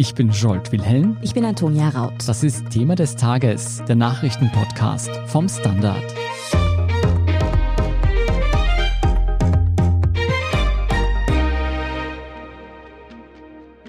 [0.00, 1.18] Ich bin Jolt Wilhelm.
[1.20, 2.14] Ich bin Antonia Raut.
[2.26, 6.02] Das ist Thema des Tages, der Nachrichtenpodcast vom Standard.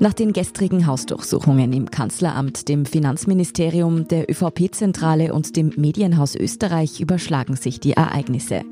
[0.02, 7.56] Nach den gestrigen Hausdurchsuchungen im Kanzleramt, dem Finanzministerium, der ÖVP-Zentrale und dem Medienhaus Österreich überschlagen
[7.56, 8.64] sich die Ereignisse.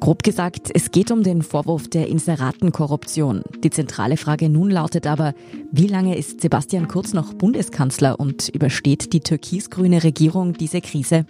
[0.00, 3.42] Grob gesagt, es geht um den Vorwurf der Inseratenkorruption.
[3.64, 5.34] Die zentrale Frage nun lautet aber,
[5.72, 11.26] wie lange ist Sebastian Kurz noch Bundeskanzler und übersteht die türkis-grüne Regierung diese Krise?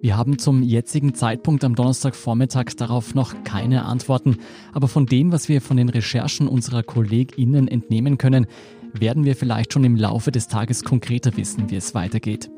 [0.00, 4.38] Wir haben zum jetzigen Zeitpunkt am Donnerstagvormittag darauf noch keine Antworten,
[4.72, 8.46] aber von dem, was wir von den Recherchen unserer KollegInnen entnehmen können,
[8.92, 12.50] werden wir vielleicht schon im Laufe des Tages konkreter wissen, wie es weitergeht.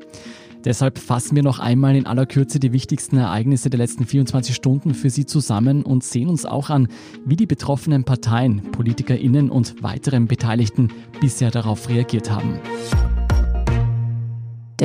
[0.65, 4.95] Deshalb fassen wir noch einmal in aller Kürze die wichtigsten Ereignisse der letzten 24 Stunden
[4.95, 6.87] für Sie zusammen und sehen uns auch an,
[7.23, 10.89] wie die betroffenen Parteien, PolitikerInnen und weiteren Beteiligten
[11.21, 12.59] bisher darauf reagiert haben.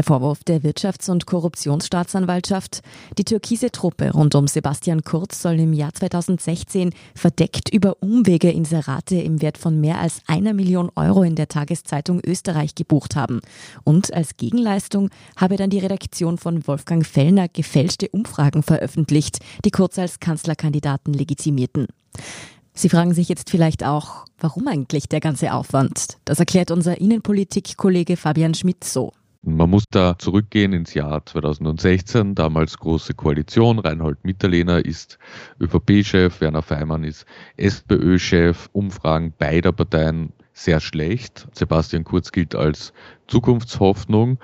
[0.00, 2.80] Der Vorwurf der Wirtschafts- und Korruptionsstaatsanwaltschaft.
[3.18, 9.16] Die türkise Truppe rund um Sebastian Kurz soll im Jahr 2016 verdeckt über Umwege Inserate
[9.16, 13.42] im Wert von mehr als einer Million Euro in der Tageszeitung Österreich gebucht haben.
[13.84, 19.98] Und als Gegenleistung habe dann die Redaktion von Wolfgang Fellner gefälschte Umfragen veröffentlicht, die Kurz
[19.98, 21.88] als Kanzlerkandidaten legitimierten.
[22.72, 26.16] Sie fragen sich jetzt vielleicht auch, warum eigentlich der ganze Aufwand?
[26.24, 29.12] Das erklärt unser Innenpolitik-Kollege Fabian Schmidt so.
[29.42, 33.78] Man muss da zurückgehen ins Jahr 2016, damals große Koalition.
[33.78, 35.18] Reinhold Mitterlehner ist
[35.58, 37.24] ÖVP-Chef, Werner Feimann ist
[37.56, 38.68] SPÖ-Chef.
[38.72, 41.48] Umfragen beider Parteien sehr schlecht.
[41.52, 42.92] Sebastian Kurz gilt als
[43.28, 44.38] Zukunftshoffnung,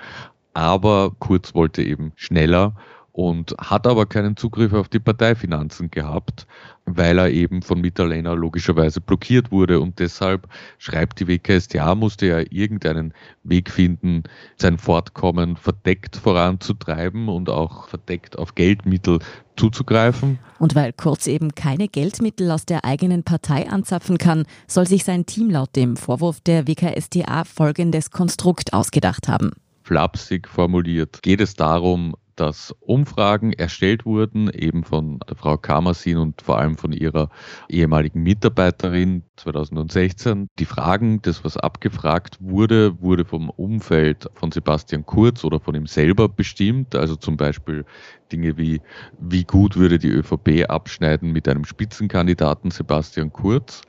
[0.55, 2.75] aber Kurz wollte eben schneller
[3.17, 6.45] und hat aber keinen Zugriff auf die Parteifinanzen gehabt,
[6.85, 12.51] weil er eben von Mitterlehner logischerweise blockiert wurde und deshalb schreibt die WKStA, musste er
[12.51, 14.21] irgendeinen Weg finden,
[14.55, 19.17] sein Fortkommen verdeckt voranzutreiben und auch verdeckt auf Geldmittel
[19.55, 20.37] zuzugreifen.
[20.59, 25.25] Und weil Kurz eben keine Geldmittel aus der eigenen Partei anzapfen kann, soll sich sein
[25.25, 29.53] Team laut dem Vorwurf der WKStA folgendes Konstrukt ausgedacht haben
[29.87, 36.41] flapsig formuliert, geht es darum, dass Umfragen erstellt wurden, eben von der Frau Kamersin und
[36.41, 37.29] vor allem von ihrer
[37.67, 40.47] ehemaligen Mitarbeiterin 2016.
[40.59, 45.87] Die Fragen, das was abgefragt wurde, wurde vom Umfeld von Sebastian Kurz oder von ihm
[45.87, 46.95] selber bestimmt.
[46.95, 47.85] Also zum Beispiel
[48.31, 48.81] Dinge wie,
[49.19, 53.81] wie gut würde die ÖVP abschneiden mit einem Spitzenkandidaten Sebastian Kurz.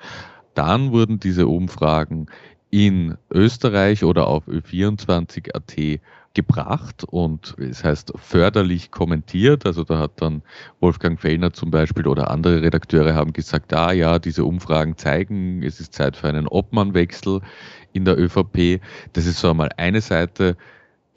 [0.55, 2.27] Dann wurden diese Umfragen
[2.71, 6.01] in Österreich oder auf Ö24.at
[6.35, 9.67] gebracht und es heißt förderlich kommentiert.
[9.67, 10.43] Also da hat dann
[10.81, 15.81] Wolfgang Fellner zum Beispiel oder andere Redakteure haben gesagt, ah ja, diese Umfragen zeigen, es
[15.81, 17.41] ist Zeit für einen Obmannwechsel
[17.93, 18.81] in der ÖVP.
[19.15, 20.57] Das ist so einmal eine Seite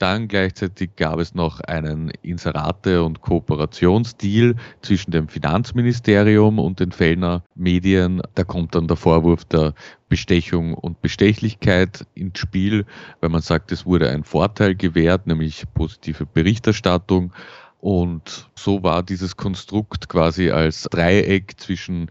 [0.02, 7.44] dann gleichzeitig gab es noch einen Inserate- und Kooperationsdeal zwischen dem Finanzministerium und den Fellner
[7.54, 8.20] Medien.
[8.34, 9.74] Da kommt dann der Vorwurf der
[10.08, 12.84] Bestechung und Bestechlichkeit ins Spiel,
[13.20, 17.32] weil man sagt, es wurde ein Vorteil gewährt, nämlich positive Berichterstattung.
[17.78, 22.10] Und so war dieses Konstrukt quasi als Dreieck zwischen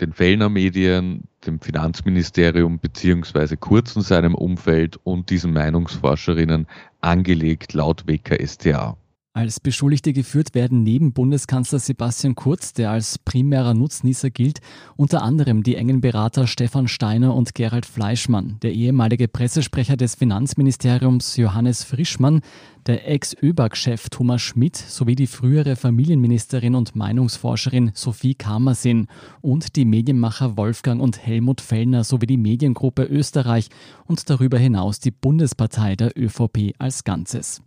[0.00, 6.66] den Fellner Medien, dem Finanzministerium beziehungsweise Kurz in seinem Umfeld und diesen Meinungsforscherinnen
[7.00, 8.96] angelegt laut WKStA.
[9.36, 14.60] Als Beschuldigte geführt werden neben Bundeskanzler Sebastian Kurz, der als primärer Nutznießer gilt,
[14.94, 21.36] unter anderem die engen Berater Stefan Steiner und Gerald Fleischmann, der ehemalige Pressesprecher des Finanzministeriums
[21.36, 22.42] Johannes Frischmann,
[22.86, 29.08] der Ex-ÖBAG-Chef Thomas Schmidt sowie die frühere Familienministerin und Meinungsforscherin Sophie Kamersin
[29.40, 33.68] und die Medienmacher Wolfgang und Helmut Fellner sowie die Mediengruppe Österreich
[34.06, 37.62] und darüber hinaus die Bundespartei der ÖVP als Ganzes.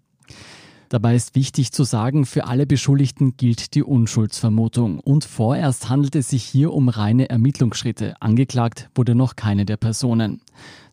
[0.90, 6.30] Dabei ist wichtig zu sagen, für alle Beschuldigten gilt die Unschuldsvermutung und vorerst handelt es
[6.30, 8.16] sich hier um reine Ermittlungsschritte.
[8.22, 10.42] Angeklagt wurde noch keine der Personen.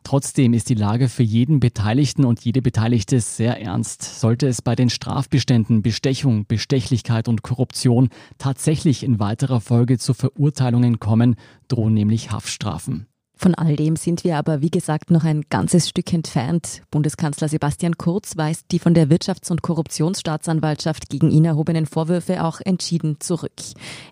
[0.03, 4.03] Trotzdem ist die Lage für jeden Beteiligten und jede Beteiligte sehr ernst.
[4.03, 10.99] Sollte es bei den Strafbeständen Bestechung, Bestechlichkeit und Korruption tatsächlich in weiterer Folge zu Verurteilungen
[10.99, 11.35] kommen,
[11.69, 13.07] drohen nämlich Haftstrafen.
[13.35, 16.81] Von all dem sind wir aber, wie gesagt, noch ein ganzes Stück entfernt.
[16.89, 22.61] Bundeskanzler Sebastian Kurz weist die von der Wirtschafts- und Korruptionsstaatsanwaltschaft gegen ihn erhobenen Vorwürfe auch
[22.63, 23.51] entschieden zurück.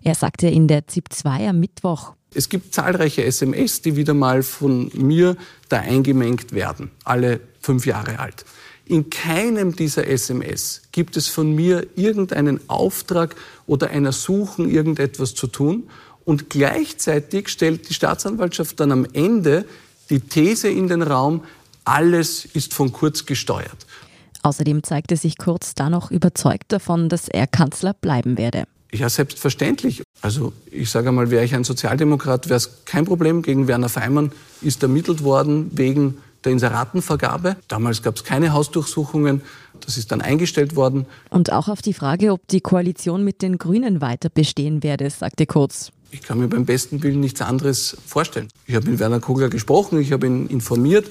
[0.02, 4.42] Er sagte in der ZIP 2 am Mittwoch, es gibt zahlreiche SMS, die wieder mal
[4.42, 5.36] von mir
[5.68, 8.44] da eingemengt werden, alle fünf Jahre alt.
[8.86, 13.34] In keinem dieser SMS gibt es von mir irgendeinen Auftrag
[13.66, 15.84] oder einer Suchen, irgendetwas zu tun.
[16.24, 19.64] Und gleichzeitig stellt die Staatsanwaltschaft dann am Ende
[20.10, 21.42] die These in den Raum,
[21.84, 23.86] Alles ist von Kurz gesteuert.
[24.42, 28.64] Außerdem zeigte sich Kurz dann noch überzeugt davon, dass er Kanzler bleiben werde.
[28.92, 30.02] Ja, selbstverständlich.
[30.20, 33.42] Also ich sage einmal, wäre ich ein Sozialdemokrat, wäre es kein Problem.
[33.42, 37.56] Gegen Werner Feimann ist ermittelt worden wegen der Inseratenvergabe.
[37.68, 39.42] Damals gab es keine Hausdurchsuchungen.
[39.80, 41.06] Das ist dann eingestellt worden.
[41.30, 45.46] Und auch auf die Frage, ob die Koalition mit den Grünen weiter bestehen werde, sagte
[45.46, 45.90] Kurz.
[46.14, 48.46] Ich kann mir beim besten Willen nichts anderes vorstellen.
[48.68, 51.10] Ich habe mit Werner Kogler gesprochen, ich habe ihn informiert.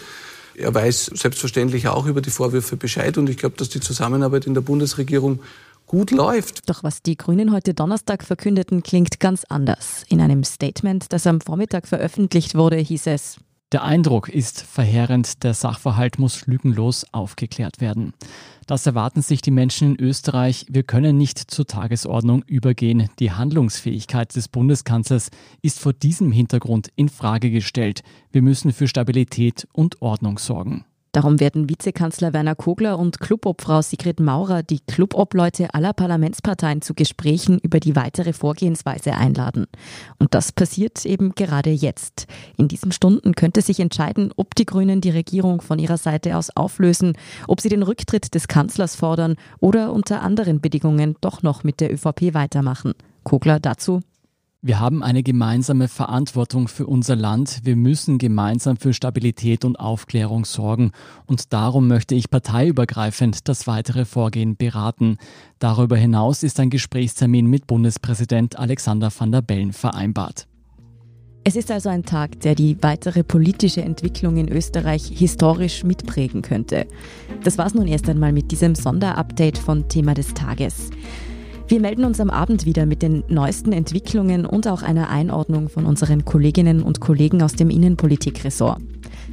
[0.56, 4.54] Er weiß selbstverständlich auch über die Vorwürfe Bescheid und ich glaube, dass die Zusammenarbeit in
[4.54, 5.42] der Bundesregierung
[5.88, 6.70] gut läuft.
[6.70, 10.06] Doch was die Grünen heute Donnerstag verkündeten, klingt ganz anders.
[10.08, 13.40] In einem Statement, das am Vormittag veröffentlicht wurde, hieß es,
[13.74, 18.14] der Eindruck ist verheerend, der Sachverhalt muss lügenlos aufgeklärt werden.
[18.68, 20.68] Das erwarten sich die Menschen in Österreich.
[20.70, 23.10] Wir können nicht zur Tagesordnung übergehen.
[23.20, 25.31] Die Handlungsfähigkeit des Bundeskanzlers
[25.64, 28.04] ist vor diesem Hintergrund in Frage gestellt.
[28.31, 30.86] Wir müssen für Stabilität und Ordnung sorgen.
[31.13, 37.60] Darum werden Vizekanzler Werner Kogler und Clubobfrau Sigrid Maurer die Clubobleute aller Parlamentsparteien zu Gesprächen
[37.60, 39.68] über die weitere Vorgehensweise einladen.
[40.18, 42.25] Und das passiert eben gerade jetzt.
[42.57, 46.50] In diesen Stunden könnte sich entscheiden, ob die Grünen die Regierung von ihrer Seite aus
[46.50, 47.13] auflösen,
[47.48, 51.94] ob sie den Rücktritt des Kanzlers fordern oder unter anderen Bedingungen doch noch mit der
[51.94, 52.94] ÖVP weitermachen.
[53.24, 54.01] Kogler dazu.
[54.65, 57.60] Wir haben eine gemeinsame Verantwortung für unser Land.
[57.65, 60.92] Wir müssen gemeinsam für Stabilität und Aufklärung sorgen.
[61.25, 65.18] Und darum möchte ich parteiübergreifend das weitere Vorgehen beraten.
[65.60, 70.48] Darüber hinaus ist ein Gesprächstermin mit Bundespräsident Alexander van der Bellen vereinbart.
[71.44, 76.88] Es ist also ein Tag, der die weitere politische Entwicklung in Österreich historisch mitprägen könnte.
[77.44, 80.89] Das war's nun erst einmal mit diesem Sonderupdate von Thema des Tages.
[81.74, 85.88] Wir melden uns am Abend wieder mit den neuesten Entwicklungen und auch einer Einordnung von
[85.88, 88.80] unseren Kolleginnen und Kollegen aus dem Innenpolitikressort.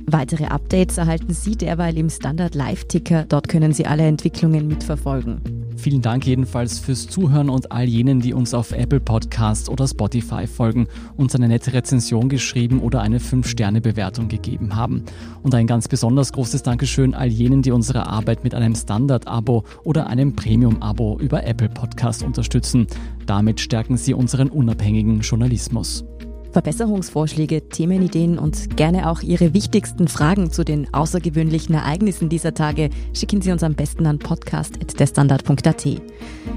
[0.07, 3.27] Weitere Updates erhalten Sie derweil im Standard Live-Ticker.
[3.29, 5.60] Dort können Sie alle Entwicklungen mitverfolgen.
[5.81, 10.47] Vielen Dank jedenfalls fürs Zuhören und all jenen, die uns auf Apple Podcast oder Spotify
[10.47, 15.07] folgen, uns eine nette Rezension geschrieben oder eine 5-Sterne-Bewertung gegeben haben.
[15.43, 20.07] Und ein ganz besonders großes Dankeschön all jenen, die unsere Arbeit mit einem Standard-Abo oder
[20.09, 22.87] einem Premium-Abo über Apple Podcast unterstützen.
[23.25, 26.05] Damit stärken sie unseren unabhängigen Journalismus.
[26.53, 33.43] Verbesserungsvorschläge, Themenideen und gerne auch Ihre wichtigsten Fragen zu den außergewöhnlichen Ereignissen dieser Tage schicken
[33.43, 35.87] Sie uns am besten an podcast.derstandard.at.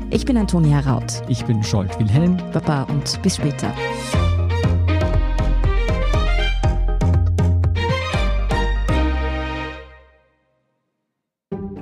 [0.09, 1.21] Ich bin Antonia Raut.
[1.27, 2.37] Ich bin Scholt Wilhelm.
[2.51, 3.73] Baba und bis später.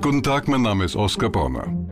[0.00, 1.91] Guten Tag, mein Name ist Oskar Bonner.